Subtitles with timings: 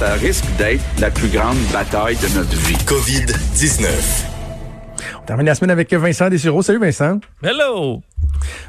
[0.00, 2.74] Ça risque d'être la plus grande bataille de notre vie.
[2.86, 3.86] COVID-19.
[5.20, 6.62] On termine la semaine avec Vincent Dessureau.
[6.62, 7.20] Salut Vincent.
[7.42, 8.00] Hello!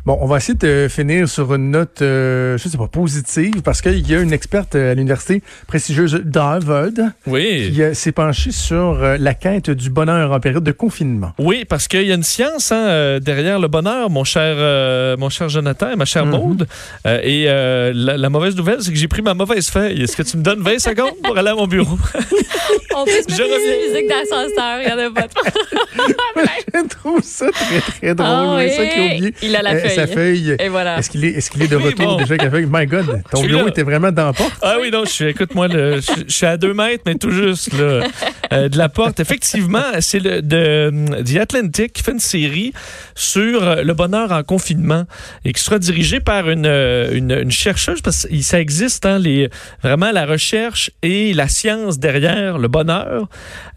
[0.05, 3.81] Bon, on va essayer de finir sur une note, euh, je sais pas, positive, parce
[3.81, 6.89] qu'il y a une experte à l'université prestigieuse d'Harvard
[7.27, 7.71] Oui.
[7.73, 11.33] qui euh, s'est penchée sur euh, la quête du bonheur en période de confinement.
[11.39, 15.15] Oui, parce qu'il y a une science hein, euh, derrière le bonheur, mon cher, euh,
[15.17, 16.31] mon cher Jonathan et ma chère Mhm.
[16.31, 16.67] Maude.
[17.07, 20.01] Euh, et euh, la, la mauvaise nouvelle, c'est que j'ai pris ma mauvaise feuille.
[20.03, 21.97] Est-ce que tu me donnes 20 secondes pour aller à mon bureau?
[22.95, 23.87] On peut se mettre Je reviens.
[23.93, 25.33] musiques d'ascenseur, il y en a pas de
[26.73, 28.27] Je trouve ça très, très drôle.
[28.29, 29.95] Ah oui, Vincent qui il a la euh, feuille.
[29.95, 30.55] sa feuille.
[30.59, 30.97] Et voilà.
[30.97, 32.15] Est-ce qu'il est, est, qu'il est de Oui, retour bon.
[32.17, 32.67] déjà avec la feuille?
[32.69, 34.53] My God, ton bureau était vraiment dans la porte.
[34.61, 38.07] Ah oui, non, je suis, écoute-moi, je, suis à deux mètres, mais tout juste là,
[38.53, 39.19] euh, de la porte.
[39.19, 40.91] Effectivement, c'est le de
[41.23, 42.73] The Atlantic qui fait une série
[43.15, 45.05] sur euh, le bonheur en confinement
[45.45, 49.19] et qui sera dirigée par une, euh, une, une chercheuse parce que ça existe, hein,
[49.19, 49.49] les,
[49.83, 53.27] vraiment la recherche et la science derrière le bonheur.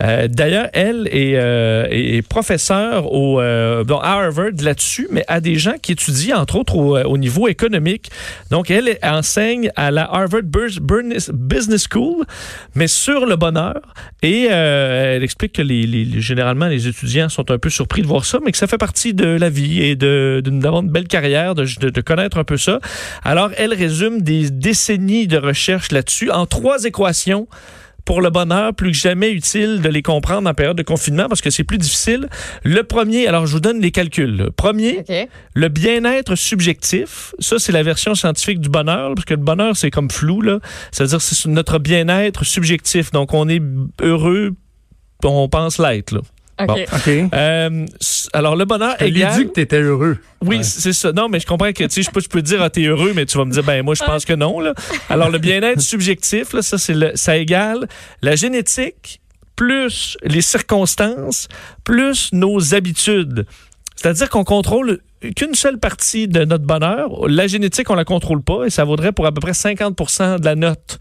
[0.02, 5.40] Euh, D'ailleurs, elle est, euh, est professeure au, euh, bon, à Harvard là-dessus, mais à
[5.40, 8.10] des qui étudient, entre autres, au, au niveau économique.
[8.50, 12.24] Donc, elle enseigne à la Harvard Business School,
[12.74, 13.80] mais sur le bonheur.
[14.22, 18.24] Et euh, elle explique que les, généralement, les étudiants sont un peu surpris de voir
[18.24, 21.64] ça, mais que ça fait partie de la vie et d'avoir une belle carrière, de,
[21.80, 22.78] de- de connaître un peu ça.
[23.24, 27.46] Alors, elle résume des décennies de recherche là-dessus en trois équations
[28.04, 31.40] pour le bonheur, plus que jamais utile de les comprendre en période de confinement parce
[31.40, 32.28] que c'est plus difficile.
[32.62, 34.36] Le premier, alors je vous donne les calculs.
[34.36, 34.50] là.
[34.56, 35.04] Premier,
[35.54, 39.90] le bien-être subjectif, ça c'est la version scientifique du bonheur, parce que le bonheur c'est
[39.90, 40.58] comme flou, là.
[40.92, 43.10] C'est-à-dire c'est notre bien-être subjectif.
[43.10, 43.62] Donc on est
[44.02, 44.52] heureux,
[45.22, 46.20] on pense l'être.
[46.60, 46.66] OK.
[46.66, 47.30] Bon.
[47.34, 47.86] Euh,
[48.32, 49.36] alors le bonheur Je égal...
[49.36, 50.18] dit que tu étais heureux.
[50.40, 50.62] Oui, Ouais.
[50.62, 51.12] c'est ça.
[51.12, 52.84] Non, mais je comprends que, tu sais, je peux, je peux te dire, ah, t'es
[52.84, 54.74] heureux, mais tu vas me dire, ben, moi, je pense que non, là.
[55.08, 57.88] Alors, le bien-être subjectif, là, ça, c'est le, ça égale
[58.22, 59.20] la génétique
[59.56, 61.48] plus les circonstances
[61.84, 63.46] plus nos habitudes.
[63.96, 64.98] C'est-à-dire qu'on contrôle
[65.36, 67.28] qu'une seule partie de notre bonheur.
[67.28, 70.44] La génétique, on la contrôle pas et ça vaudrait pour à peu près 50% de
[70.44, 70.98] la note.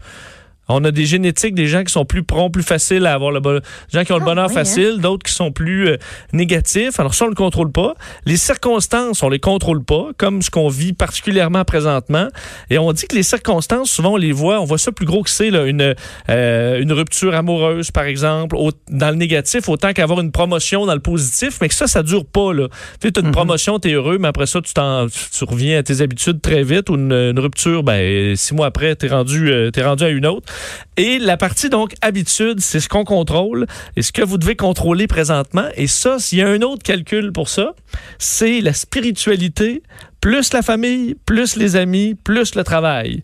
[0.68, 3.40] On a des génétiques, des gens qui sont plus prompts, plus faciles à avoir le
[3.40, 3.60] bonheur.
[3.92, 5.96] Des gens qui ont le Ah, bonheur oui, facile, d'autres qui sont plus euh,
[6.32, 6.98] négatifs.
[6.98, 7.94] Alors ça, on ne le contrôle pas.
[8.26, 12.28] Les circonstances, on les contrôle pas, comme ce qu'on vit particulièrement présentement.
[12.70, 15.22] Et on dit que les circonstances, souvent, on les voit, on voit ça plus gros
[15.22, 15.94] que c'est, là, une,
[16.30, 20.94] euh, une rupture amoureuse, par exemple, au- dans le négatif, autant qu'avoir une promotion dans
[20.94, 22.52] le positif, mais que ça, ça dure pas.
[22.52, 22.68] Là.
[23.00, 25.82] Tu as une promotion, tu es heureux, mais après ça, tu, t'en, tu reviens à
[25.82, 29.50] tes habitudes très vite, ou une, une rupture, ben, six mois après, tu es rendu,
[29.50, 30.50] euh, t'es rendu à une autre.
[30.96, 33.66] Et la partie, donc, habitude, c'est ce qu'on contrôle
[33.96, 35.66] et ce que vous devez contrôler présentement.
[35.76, 37.74] Et ça, s'il y a un autre calcul pour ça,
[38.18, 39.82] c'est la spiritualité,
[40.20, 43.22] plus la famille, plus les amis, plus le travail.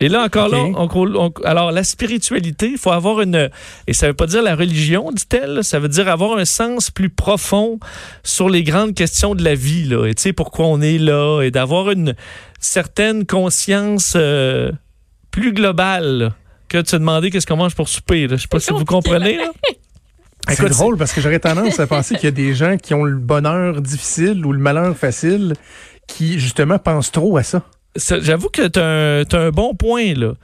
[0.00, 3.48] Et là, encore là, on, on- alors la spiritualité, il faut avoir une...
[3.86, 7.08] Et ça veut pas dire la religion, dit-elle, ça veut dire avoir un sens plus
[7.10, 7.78] profond
[8.24, 11.42] sur les grandes questions de la vie, là, et tu sais, pourquoi on est là,
[11.42, 12.14] et d'avoir une
[12.60, 14.72] certaine conscience euh,
[15.34, 16.32] plus globale là,
[16.68, 18.28] que de se demander qu'est-ce qu'on mange pour souper.
[18.30, 19.36] Je sais pas si vous comprenez.
[19.36, 19.50] là.
[20.48, 23.02] C'est drôle parce que j'aurais tendance à penser qu'il y a des gens qui ont
[23.04, 25.54] le bonheur difficile ou le malheur facile
[26.06, 27.62] qui, justement, pensent trop à ça.
[27.96, 30.34] Ça, J'avoue que t'as un bon point, là.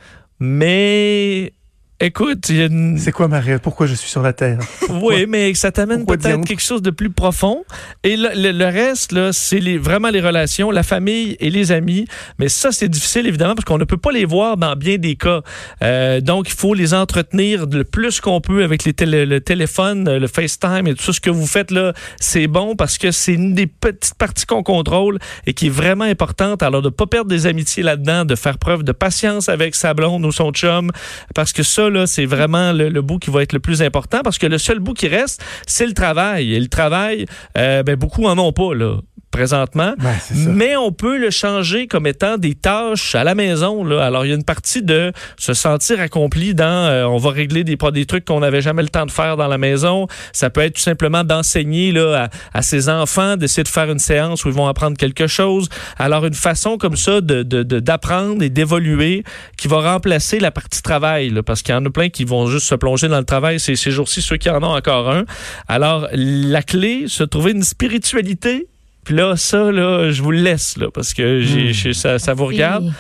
[0.40, 1.52] Mais
[2.00, 2.98] écoute, il y a une...
[2.98, 3.60] C'est quoi ma rêve?
[3.60, 4.58] Pourquoi je suis sur la Terre?
[4.88, 7.64] Oui, mais ça t'amène peut-être quelque chose de plus profond.
[8.02, 11.72] Et le, le- le reste, là, c'est les, vraiment les relations, la famille et les
[11.72, 12.06] amis.
[12.38, 15.16] Mais ça, c'est difficile, évidemment, parce qu'on ne peut pas les voir dans bien des
[15.16, 15.42] cas.
[15.82, 20.16] Euh, donc, il faut les entretenir le plus qu'on peut avec les télé- le téléphone,
[20.16, 21.12] le FaceTime et tout.
[21.12, 24.62] Ce que vous faites là, c'est bon parce que c'est une des petites parties qu'on
[24.62, 26.62] contrôle et qui est vraiment importante.
[26.62, 29.92] Alors, de ne pas perdre des amitiés là-dedans, de faire preuve de patience avec sa
[29.94, 30.90] blonde ou son chum,
[31.34, 34.38] parce que ça, c'est vraiment le, le bout qui va être le plus important parce
[34.38, 36.54] que le seul bout qui reste, c'est le travail.
[36.54, 37.26] Et le travail,
[37.56, 38.98] euh, ben, beaucoup en ont pas, là.
[39.30, 39.94] Présentement.
[39.98, 40.14] Ben.
[40.48, 43.84] Mais on peut le changer comme étant des tâches à la maison.
[43.84, 44.04] Là.
[44.04, 47.64] Alors, il y a une partie de se sentir accompli dans euh, on va régler
[47.64, 50.06] des, des trucs qu'on n'avait jamais le temps de faire dans la maison.
[50.32, 54.44] Ça peut être tout simplement d'enseigner à, à ses enfants, d'essayer de faire une séance
[54.44, 55.68] où ils vont apprendre quelque chose.
[55.98, 59.24] Alors, une façon comme ça de, de, de- d'apprendre et d'évoluer
[59.56, 61.30] qui va remplacer la partie travail.
[61.30, 63.60] là, parce qu'il y en a plein qui vont juste se plonger dans le travail.
[63.60, 65.24] Ces jours-ci ceux qui en ont encore un.
[65.68, 68.66] Alors, la clé, se trouver une spiritualité.
[69.04, 72.34] Puis là, ça, là, je vous le laisse, là, parce que j'ai, j'ai- ça, ça
[72.34, 72.92] vous regarde.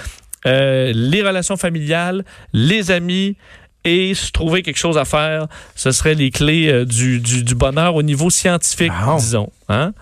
[0.46, 2.24] Euh, les relations familiales,
[2.54, 3.36] les amis
[3.84, 7.54] et se trouver quelque chose à faire, ce seraient les clés euh, du, du, du
[7.54, 9.50] bonheur au niveau scientifique, disons.
[9.68, 9.92] Hein?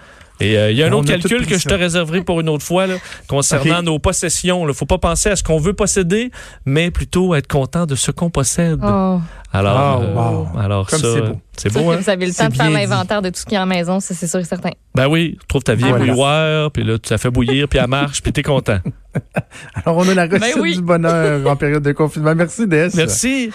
[0.40, 2.64] Et euh, il y a un autre calcul que je te réserverai pour une autre
[2.64, 2.94] fois là,
[3.26, 4.62] concernant nos possessions.
[4.64, 6.30] Il ne faut pas penser à ce qu'on veut posséder,
[6.64, 8.80] mais plutôt être content de ce qu'on possède.
[8.82, 9.20] Oh.
[9.52, 10.48] Alors, Ah, euh, wow.
[10.60, 11.40] alors Comme ça, c'est beau.
[11.56, 11.98] c'est Sûr beau, que hein?
[12.02, 14.12] vous avez le temps de faire l'inventaire de tout ce qui est en maison, ça
[14.14, 14.70] c'est sûr et certain.
[14.94, 15.98] Ben oui, trouve ta vie Voilà.
[16.04, 18.78] bouilloire, puis là, tu la fais bouillir, puis elle marche, puis t'es content.
[19.74, 20.76] Alors, on a la recette Ben oui.
[20.76, 22.34] du bonheur en période de confinement.
[22.34, 22.88] Merci, Des.
[22.94, 23.50] Merci.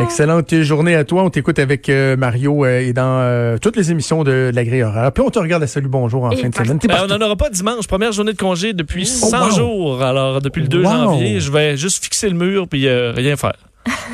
[0.00, 1.24] Excellente journée à toi.
[1.24, 4.82] On t'écoute avec euh, Mario euh, et dans euh, toutes les émissions de la grille
[4.82, 5.12] horaire.
[5.12, 6.78] Puis on te regarde à Salut Bonjour en Et fin de semaine.
[6.88, 9.56] Ben, on n'en aura pas dimanche, première journée de congé depuis Oh, 100 wow.
[9.56, 10.02] jours.
[10.02, 10.84] Alors, depuis le 2 Wow.
[10.84, 13.56] janvier, je vais juste fixer le mur puis rien faire.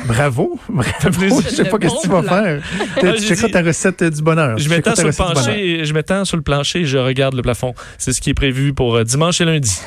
[0.05, 0.59] Bravo.
[0.69, 1.41] Bravo.
[1.41, 2.61] Je sais pas qu'est-ce que tu vas faire.
[2.97, 4.57] Ah, Tu checkeras ta recette du bonheur.
[4.57, 7.73] Je m'étends sur le plancher, je m'étends sur le plancher et je regarde le plafond.
[7.97, 9.79] C'est ce qui est prévu pour dimanche et lundi.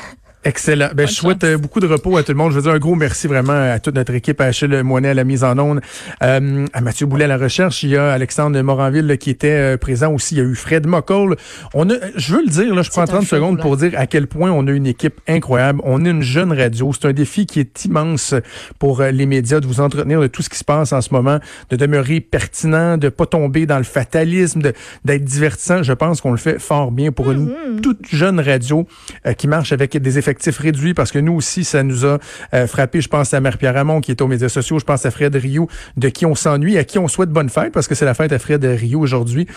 [0.43, 0.89] Excellent.
[0.95, 2.51] Ben, je souhaite euh, beaucoup de repos à tout le monde.
[2.51, 5.13] Je veux dire un gros merci vraiment à toute notre équipe, à Achille Moinet à
[5.13, 5.81] la mise en onde,
[6.23, 7.83] euh, à Mathieu Boulet à la recherche.
[7.83, 10.33] Il y a Alexandre Moranville qui était euh, présent aussi.
[10.33, 11.35] Il y a eu Fred Mockle.
[11.75, 13.77] On a, je veux le dire, là, je prends C'est un 30 feu secondes pour
[13.77, 15.79] dire à quel point on a une équipe incroyable.
[15.83, 16.91] On a une jeune radio.
[16.91, 18.33] C'est un défi qui est immense
[18.79, 21.37] pour les médias de vous entretenir de tout ce qui se passe en ce moment,
[21.69, 24.61] de demeurer pertinent, de pas tomber dans le fatalisme,
[25.05, 25.83] d'être divertissant.
[25.83, 28.87] Je pense qu'on le fait fort bien pour une toute jeune radio
[29.27, 30.17] euh, qui marche avec des
[30.57, 32.19] réduits parce que nous aussi, ça nous a
[32.53, 33.01] euh, frappé.
[33.01, 34.79] Je pense à Marie-Pierre Ramon qui est aux médias sociaux.
[34.79, 35.67] Je pense à Fred Rio,
[35.97, 38.31] de qui on s'ennuie, à qui on souhaite bonne fête parce que c'est la fête
[38.31, 39.47] à Fred Rio aujourd'hui.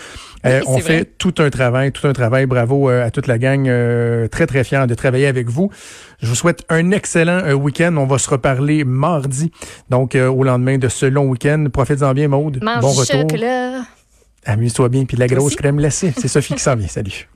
[0.45, 1.05] Euh, on fait vrai.
[1.17, 2.45] tout un travail, tout un travail.
[2.45, 3.67] Bravo euh, à toute la gang.
[3.67, 5.69] euh, très, très fier de travailler avec vous.
[6.21, 7.95] Je vous souhaite un excellent week-end.
[7.97, 9.51] On va se reparler mardi,
[9.89, 11.65] donc au lendemain de ce long week-end.
[11.71, 12.63] Profite-en bien, Maude.
[12.63, 13.27] Mange bon retour.
[14.45, 15.05] Amuse-toi bien.
[15.05, 16.13] Puis de la grosse crème glacée.
[16.15, 16.87] C'est Sophie qui s'en vient.
[16.87, 17.27] Salut.